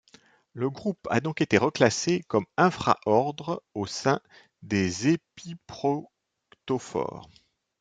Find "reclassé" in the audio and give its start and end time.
1.59-2.23